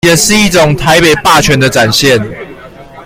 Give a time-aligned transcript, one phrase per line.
[0.07, 2.19] 也是一種台北霸權的展現